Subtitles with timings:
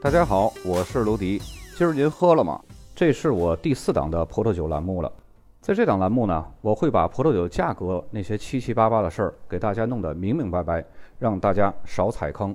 [0.00, 1.42] 大家好，我是卢迪。
[1.76, 2.60] 今儿您喝了吗？
[2.94, 5.12] 这是我第四档的葡萄酒栏目了。
[5.60, 10.84] 在这档栏目呢，我会把葡萄酒价格那些七七八八的事儿给大家弄得明明白白，
[11.18, 12.54] 让大家少踩坑。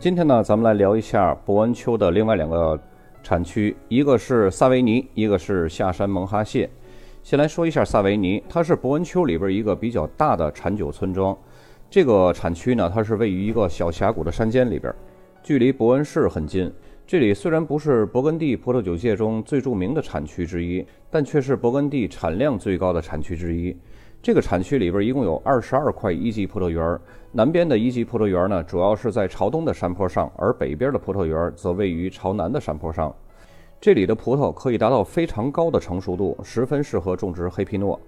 [0.00, 2.80] 今天呢，咱们来聊一下博恩丘的另外两个
[3.22, 6.70] 产区，一个是萨维尼，一个是下山蒙哈谢。
[7.22, 11.36] 先来说一下萨维尼，它是博恩丘里边一个比较大的产酒村庄。
[11.90, 14.90] 这个产区呢，它是位于一个小峡谷的山间里边，
[15.42, 16.72] 距离伯恩市很近。
[17.06, 23.76] 这里虽然不是勃艮第葡萄酒界中最著名的产区之一，但却是勃艮第产量最高的产区之一。
[24.22, 26.98] 这个产区里边一共有二十二块一级葡萄园，
[27.32, 33.14] 南边的一级葡萄园呢，主要是在朝东的山坡上，而北边的葡萄园则位于朝南的山坡上。
[33.80, 37.98] 这里的葡萄可以达到非常高的成熟度，十分适合种植黑皮诺。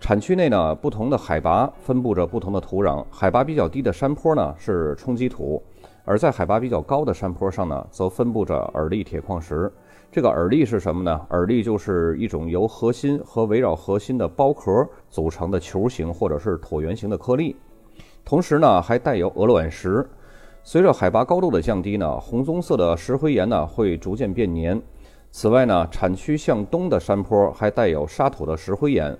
[0.00, 5.62] 产区内呢，不同的海拔分布着不同的土壤，海拔比较低的山坡呢是冲积土，
[6.06, 9.70] 而在海拔比较高的山坡上呢，则分布着饵粒铁矿石。
[10.12, 11.26] 这个耳力是什么呢？
[11.30, 17.56] 耳力就是一种由核心和围绕核心的包壳组成的球形或者是椭圆形的颗粒，
[18.22, 20.06] 同时呢还带有鹅卵石。
[20.62, 24.78] 随着海拔高度的降低呢，红棕色的石灰岩呢会逐渐变黏。
[25.30, 29.16] 此外呢，产区向东的山坡还带有沙土的石灰岩。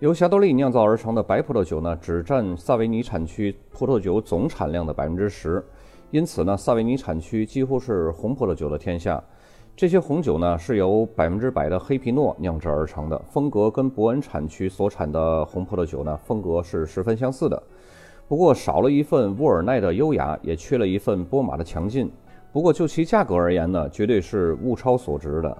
[0.00, 5.64] 由霞多丽酿造而成的白葡萄酒呢，只占萨维尼产区葡萄酒总产量的百分之十，
[6.10, 9.22] 因此呢，萨维尼产区几乎是红葡萄酒的天下。
[9.76, 17.62] 这些红酒呢是由百分之百的黑皮诺酿制而成的，风格跟伯恩产区所产的红葡萄酒呢风格是十分相似的。
[18.26, 22.10] 不过少了一份沃尔奈的优雅，也缺了一份波马的强劲。
[22.50, 25.58] 不过就其价格而言呢，绝对是物超所值的。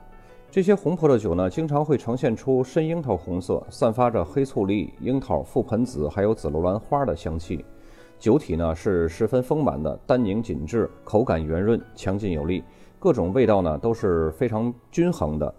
[0.50, 7.62] 这些红葡萄酒呢，经常会呈现出深樱桃红色，散发着黑醋栗、樱桃、覆盆子还有紫罗兰花的香气。
[8.18, 12.64] 酒体呢是十分丰满的，单宁紧致，口感圆润，强劲有力。
[12.98, 15.54] 各种味道呢都是非常均衡的。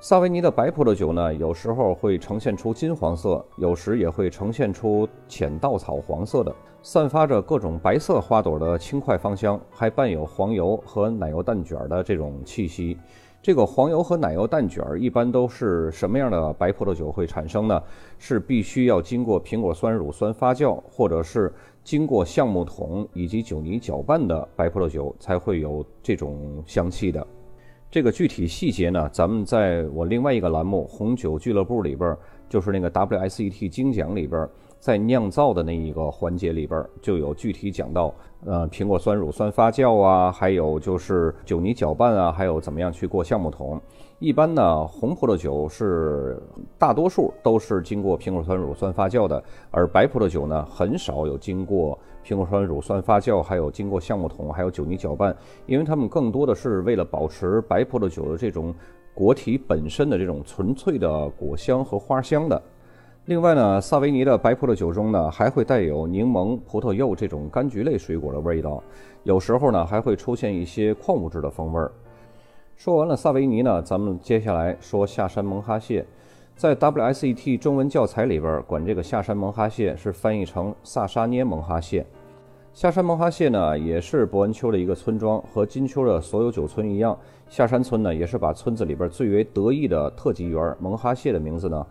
[0.00, 12.96] 萨维尼的白葡萄酒呢，有时候会呈现出金黄色，有时也会呈现出浅稻草黄色的，散发着各种白色花朵的轻快芳香，还伴有黄油和奶油蛋卷的这种气息。
[13.40, 17.82] 这个黄油和奶油蛋卷儿一般都是什么样的白葡萄酒会产生呢？
[18.18, 21.52] 是必须要经过苹果酸乳酸发酵，或者是。
[21.84, 27.26] 经过橡木桶以及酒泥搅拌的白葡萄酒才会有这种香气的。
[27.90, 32.14] 这个具体细节呢，咱们在我另外一个栏目《红酒俱乐部》里边，
[32.46, 34.46] 就是那个 WSET 精讲里边，
[34.78, 38.14] 在酿造的那一个环节里边就有具体讲到，
[38.46, 43.80] 呃，苹果酸乳酸发酵啊，还有就是酒泥搅拌啊，还有怎么样去过橡木桶。
[44.20, 46.40] 一般呢，红葡萄酒是
[46.78, 55.36] 大多数都是经过苹果酸乳酸发酵的，而白葡萄酒呢，很少有经过苹果酸乳酸发酵，还有经过橡木桶，还有酒泥搅拌，
[55.66, 58.74] 因为它们更多的是为了保持白葡萄酒的这种
[59.12, 62.60] 果体本身的这种纯粹的果香和花香的。
[63.28, 68.82] 另外呢，萨维尼的白葡萄酒中呢，还会带有柠檬、葡萄柚这种柑橘类水果的味道，
[69.22, 71.92] 有时候呢，还会出现一些矿物质的风味儿。
[72.74, 76.06] 说完了萨维尼呢，咱们接下来说下山蒙哈谢。
[76.56, 82.06] 在 WSET 中文教材里边，管这个下山蒙哈谢是翻译成萨沙涅蒙哈谢。
[82.72, 87.14] 下山蒙哈谢呢，也是伯恩丘的一个村庄，和金丘的所有酒村一样，
[87.50, 91.86] 下山村呢也是把村子里边最为得意的特级园蒙哈谢的名字呢，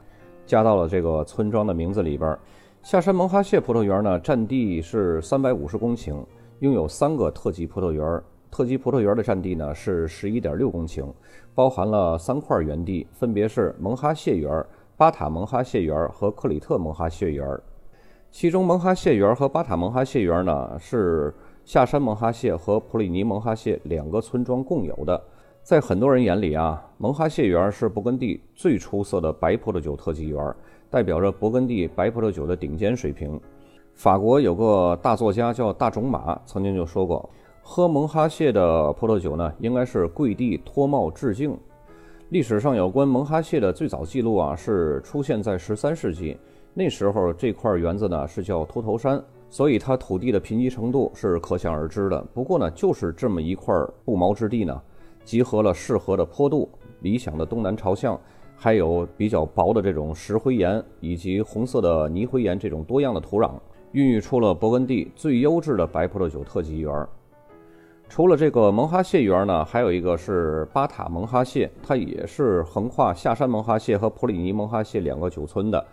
[0.48, 2.36] 加到了这个村庄的名字里边。
[2.82, 6.24] 下山蒙哈谢葡萄园呢，占地是三百五十公顷，
[6.60, 8.24] 拥有三个特级葡萄园。
[8.50, 11.06] 特级葡萄园的占地呢是十一点六公顷，
[11.54, 14.66] 包含了三块园地，分别是蒙哈谢园、
[14.96, 17.46] 巴塔蒙哈谢园和克里特蒙哈谢园。
[18.32, 21.34] 其中蒙哈谢园和巴塔蒙哈谢园呢是
[21.66, 25.22] 下山蒙哈谢和普里尼蒙哈谢两个村庄共有的。
[25.68, 30.56] 在很多人眼里啊，蒙哈谢园是勃艮第最出色的白葡萄酒特级园，
[30.90, 33.38] 代表着勃艮第白葡萄酒的顶尖水平。
[33.94, 37.30] 法国有个大作家叫大种马，曾经就说过。
[37.62, 41.54] 喝蒙哈谢的葡萄酒呢，应该是跪地脱帽致敬。
[42.30, 46.38] 历史上有关蒙哈谢的最早记录啊，是出现在十三世纪。
[46.74, 52.26] 那时候这块园子呢是叫秃头山，所以它土地的贫瘠程度是可想而知的。
[52.34, 53.76] 不过呢，就是这么一块
[54.06, 54.82] 不毛之地呢，
[55.28, 56.70] 集合了适合的坡度、
[57.02, 58.18] 理想的东南朝向，
[58.56, 63.52] 还有比较薄的这种石灰岩以及红色的泥灰岩这种多样的土壤，
[63.92, 67.06] 孕育出了勃艮第最优质的白葡萄酒特级园。
[68.08, 75.86] 除了这个蒙哈谢园呢，还有一个是巴塔蒙哈谢，它也是横跨下山蒙哈谢和普里尼蒙哈谢两个酒村的。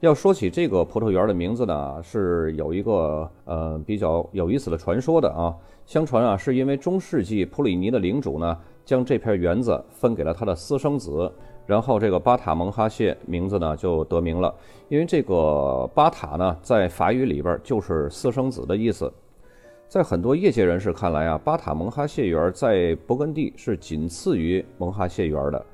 [0.00, 5.54] 要说起这个葡萄园的名字呢，是有一个呃比较有意思的传说的啊。
[5.84, 8.58] 相传啊，是因为中世纪普里尼的领主呢，
[8.88, 11.30] 将这片园子分给了他的私生子，
[11.66, 14.54] 然后这个巴塔蒙哈谢名字呢就得名了。
[14.88, 19.12] 因为这个巴塔呢，在法语里边就是私生子的意思。
[19.88, 25.66] 在很多业界人士看来啊，巴塔蒙哈谢园在勃艮第是仅次于蒙哈谢园的。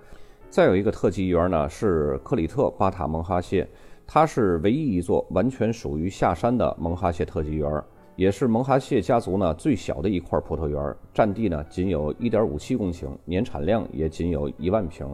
[0.50, 3.64] 再有一个特级园呢，是克里特巴塔蒙哈谢，
[4.08, 7.80] 它是唯一一座完全属于下山的蒙哈谢特级园，
[8.16, 15.06] 也是蒙哈谢家族呢最小的一块葡萄园，占地呢仅有一点五七公顷，年产量也仅有一万瓶。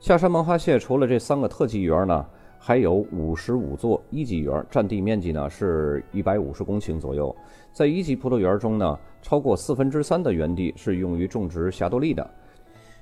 [0.00, 2.26] 下山蒙哈谢除了这三个特级园呢。
[2.64, 7.34] 还有五十五座一级园，占地面积呢是一百五十公顷左右。
[7.72, 12.24] 在一级葡萄园中呢，超过四分之三的园地是用于种植霞多丽的。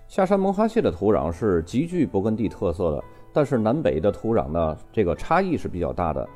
[0.08, 6.26] 下山蒙哈谢的土壤是极具勃艮第特色的，但是南北的土壤呢，这个差异是比较大的。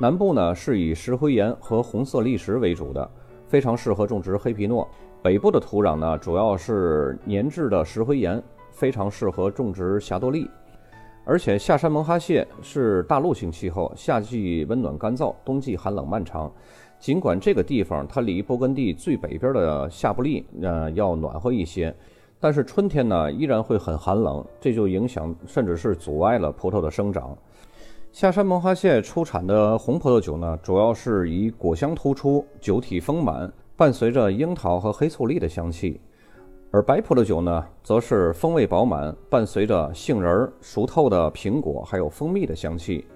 [0.00, 3.10] 南部呢是以石灰岩和红色砾石为主的，
[3.48, 4.86] 非常适合种植黑皮诺；
[5.20, 8.40] 北部的土壤呢主要是粘质的石灰岩，
[8.70, 10.48] 非常适合种植霞多丽。
[11.24, 16.50] 而且下山蒙哈谢是大陆性气候，夏季温暖干燥，冬季寒冷漫长。
[17.00, 21.92] 尽管这个地方它离勃艮第最北边的夏布利呃要暖和一些，
[22.38, 27.36] 但是春天呢依然会很寒冷，这就影响甚至是阻碍了葡萄的生长。
[28.18, 36.00] 下山蒙哈谢出产的红葡萄酒呢，主要是以果香突出，酒体丰满，伴随着樱桃和黑醋栗的香气。
[36.72, 43.06] 而白葡萄酒呢，则是风味饱满，伴随着杏仁、熟透的苹果，还有蜂蜜的香气。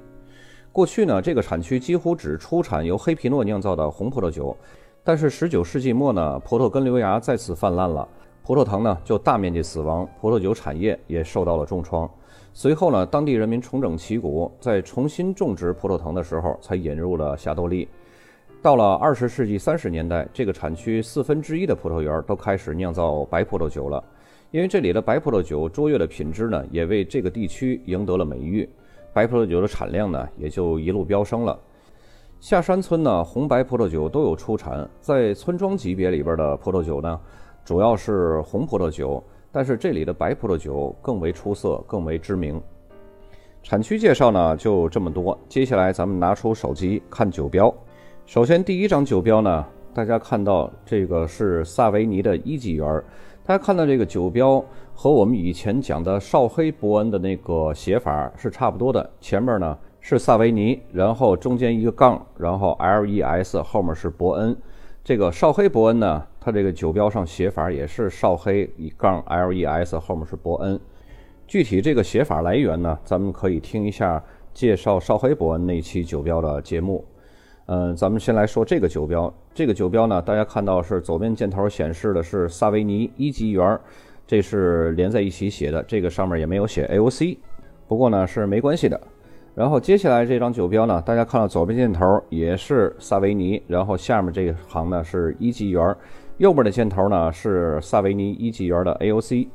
[0.70, 4.56] 过去呢，这个产区几乎只出产由黑皮诺酿造的红葡萄酒。
[5.02, 8.06] 但是19世纪末呢，葡萄根瘤蚜再次泛滥了，
[8.44, 12.10] 葡萄藤呢就大面积死亡，葡萄酒产业也受到了重创。
[12.52, 17.88] 随后呢，当地人民重整旗鼓，在重新种植葡萄藤的时候，才引入了霞多丽。
[18.60, 24.02] 到了二十世纪三十年代，这个产区四分之一的葡萄园都开始酿造白葡萄酒了。
[24.50, 28.68] 因为这里的白葡萄酒卓越的品质呢，也为这个地区赢得了美誉。
[29.12, 31.58] 白葡萄酒的产量呢，也就一路飙升了。
[32.38, 34.88] 下山村呢，红白葡萄酒都有出产。
[35.00, 37.18] 在村庄级别里边的葡萄酒呢，
[37.64, 39.22] 主要是红葡萄酒，
[39.52, 42.60] 但是这里的白葡萄酒更为出色，更为知名。
[43.62, 45.38] 产区介绍呢，就这么多。
[45.48, 47.72] 接下来咱们拿出手机看酒标。
[48.26, 49.64] 首先，第一张酒标呢，
[49.94, 53.02] 大家看到这个是萨维尼的一级园。
[53.44, 54.64] 大家看到这个酒标
[54.94, 59.08] 和我们以前讲的绍黑伯恩的那个写法是差不多的。
[59.20, 64.56] 前面呢是萨维尼，然后中间一个杠，然后 L E S，后面是伯恩。
[65.04, 70.78] 这个绍黑伯恩呢，它这个酒标上写法也是绍黑一杠 L E S，后面是伯恩。
[71.48, 74.22] 具体这个写法来源呢，咱们可以听一下
[74.54, 77.04] 介绍绍黑伯恩那期酒标的节目。
[77.66, 79.32] 嗯，咱们先来说这个酒标。
[79.52, 83.78] 这个酒标呢，大家看到是左边箭头显示的是萨维尼一级园，
[84.24, 85.82] 这是连在一起写的。
[85.82, 87.38] 这个上面也没有写 AOC，
[87.88, 89.00] 不过呢是没关系的。
[89.54, 95.96] 然后接下来这张酒标呢，大家看到左边箭头也是萨维尼，然后下面这一行呢是一级园，
[96.38, 99.48] 右边的箭头呢是萨维尼一级园的 AOC。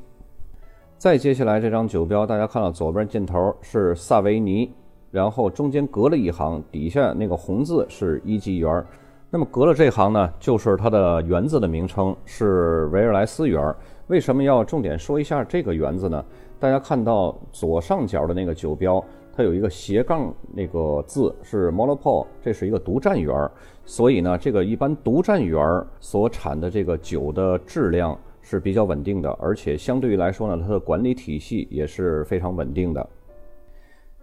[0.98, 4.72] 再接下来这张酒标，大家看到左边箭头是萨维尼。
[5.10, 8.86] 然后中间隔了一行，底下那个红字是一级园。
[9.30, 13.74] 那么隔了这行呢，就是它的园子的名称是维尔莱斯园。
[14.08, 16.24] 为什么要重点说一下这个园子呢？
[16.60, 19.04] 大家看到左上角的那个酒标，
[19.38, 23.52] 它有一个斜杠那个字是 Monopo 这是一个独占园儿。
[23.86, 33.10] 所以呢，这个一般独占园儿所产的这个酒的质量是比较稳定的，而且相对于来说呢，它的管理体系也是非常稳定的。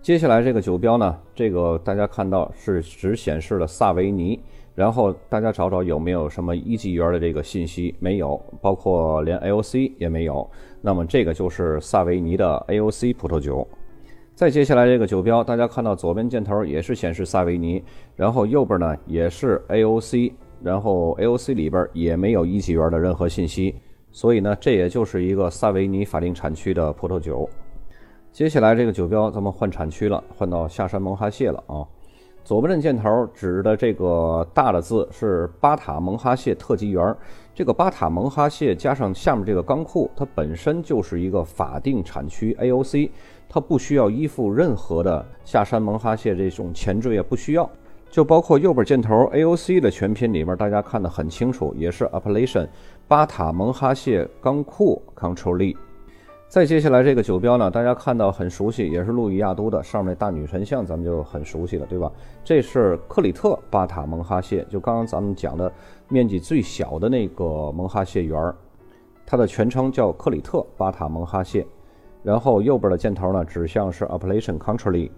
[0.02, 4.40] 接下来这个酒标呢，这个大家看到是只显示了萨维尼，
[4.74, 10.50] 然后大家找找有没有什么一级园的这个信息，没有，包括连 AOC 也没有。
[10.82, 13.66] 那么这个就是萨维尼的 AOC 葡萄酒。
[14.34, 17.80] 再接下来这个酒标，大家看到左边箭头也是显示萨维尼，
[18.16, 23.76] 然后右边呢也是 AOC，然后 AOC 里边也没有一级园的任何信息，
[24.10, 27.48] 所以呢，这也就是一个萨维尼法定产区的葡萄酒。
[28.32, 31.86] 接下来这个酒标，咱们换产区了，换到下山蒙哈谢了啊。
[32.44, 37.16] 左边的箭头指的这个大的字是巴塔蒙哈谢特级园。
[37.54, 43.08] 这个巴塔蒙哈谢加上下面这个钢库，它本身就是一个法定产区 AOC，
[43.48, 47.68] 它不需要依附任何的下山蒙哈谢这种前缀也不需要。
[48.10, 52.68] 就包括右边箭头 AOC 的全拼里面，大家看得很清楚，也是 Appellation
[53.08, 55.76] 巴塔蒙哈谢钢库 Control Lee。
[56.54, 62.08] 再接下来这个酒标呢，大家看到很熟悉，也是路易亚都的，上面那大女神像咱们就很熟悉了，对吧？
[62.44, 65.72] 这是克里特巴塔蒙哈谢，就刚刚咱们讲的
[66.08, 68.54] 面积最小的那个蒙哈谢园儿，
[69.26, 71.66] 它的全称叫克里特巴塔蒙哈谢。
[72.22, 75.10] 然后右边的箭头呢，指向是 Appalachian Country。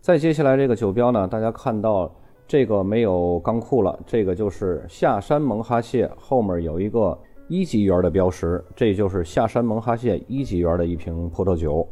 [0.00, 2.08] 再接下来这个酒标呢，大家看到
[2.46, 11.86] 这个没有钢库了，这个就是下山蒙哈谢，后面有一个一级园的标识，这就是下山蒙哈谢一级园的一瓶葡萄酒。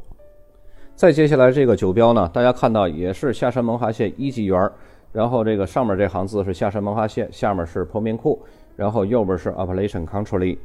[0.95, 4.71] 再接下来这个酒标呢，大家看到也是下山蒙哈谢一级园，
[5.13, 8.41] 然后这个上面这行字是下山蒙哈谢，下面是破面库，
[8.77, 10.59] 然后右边是 Appellation Control Lee。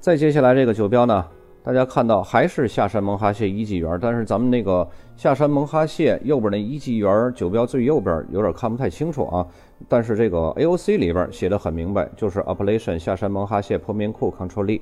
[0.00, 1.26] 再接下来这个酒标呢？
[1.62, 9.46] 大家看到还是下山蒙哈谢一级园，但是咱们那个下山蒙哈谢右边那一级园酒标最右边有点看不太清楚啊。
[9.86, 14.80] 但是这个 AOC 里边写的很明白，就是 Appellation 下山蒙哈谢破面库 Control Lee。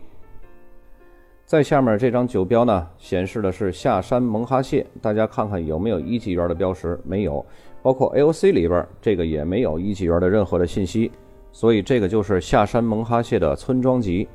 [1.44, 6.98] 在下面这张酒标呢，显示的是下山蒙哈谢，大家看看有没有一级园的标识？
[7.04, 7.44] 没有，
[7.82, 11.12] 包括 AOC 里边这个也没有一级园的任何的信息，
[11.52, 14.26] 所以这个就是下山蒙哈谢的村庄级。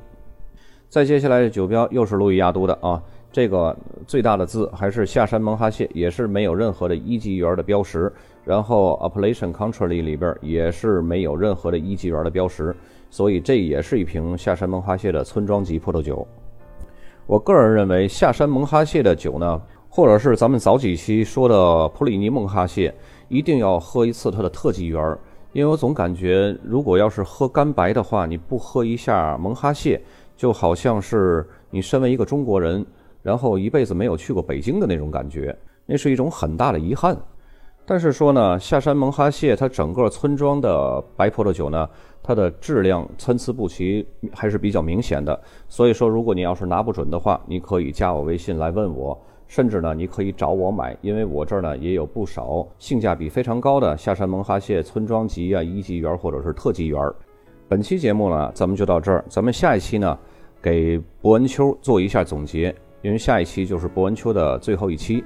[0.88, 3.76] 再接下来的酒标又是路易亚都的啊，这个
[4.08, 8.10] 最大的字还是下山蒙哈谢，也是没有任何的一级园的标识。
[8.44, 12.76] 然后 Appellation Control 里边也是没有任何的一级园的标识，
[13.10, 16.28] 所以这也是一瓶下山蒙哈谢的村庄级葡萄酒。
[17.28, 22.94] 我个人认为下山蒙哈谢的酒呢，或者是咱们早几期说的普里尼蒙哈谢，
[23.30, 25.18] 一定要喝一次它的特级园，
[25.54, 30.02] 因为我总感觉如果要是喝干白的话，你不喝一下蒙哈谢。
[30.38, 32.84] 就好像是你身为一个中国人，
[33.22, 35.56] 然后一辈子没有去过北京的那种感觉，
[35.86, 37.16] 那是一种很大的遗憾。
[37.92, 41.86] 但是说呢，下山蒙哈谢它整个村庄的白葡萄酒呢，
[42.24, 45.38] 它的质量参差不齐，还是比较明显的。
[45.68, 56.98] 所以说，如果你要是拿不准的话，你可以加我微信来问我，甚至呢，你可以找我买，因为我这儿呢也有不少性价比非常高的下山蒙哈谢村庄级啊一级园或者是特级园。
[57.68, 60.18] 本期节目呢，咱们就到这儿，咱们下一期呢。
[60.62, 65.22] 给博恩丘做一下总结，因为下一期就是博恩丘的最后一期。